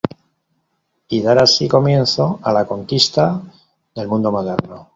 Y 1.09 1.21
dar 1.21 1.37
así 1.37 1.67
comienzo, 1.67 2.39
a 2.41 2.51
la 2.53 2.65
conquista 2.65 3.39
del 3.93 4.07
mundo 4.07 4.31
moderno. 4.31 4.89